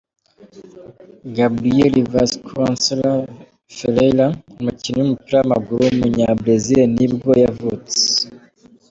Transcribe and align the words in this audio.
Gabriel 1.35 1.95
Vasconcelos 2.13 3.25
Ferreira, 3.77 4.27
umukinnyi 4.61 4.99
w’umupira 5.01 5.35
w’amaguru 5.37 5.79
w’umunyabrezil 5.83 6.79
nibwo 6.97 7.31
yavutse. 7.43 8.01